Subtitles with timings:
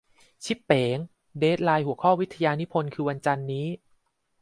[0.43, 0.97] ชิปเป๋ง
[1.39, 3.67] เดดไลน์หัวข้อวิทยานิพนธ์คือวันจันทร์นี้!